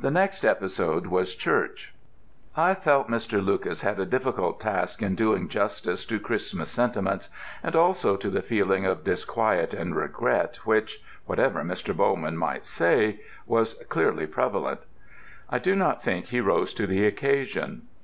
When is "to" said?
6.06-6.20, 8.16-8.30, 16.74-16.86